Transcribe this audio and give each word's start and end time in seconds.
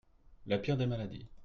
La 0.47 0.57
pire 0.57 0.77
des 0.77 0.87
maladies. 0.87 1.27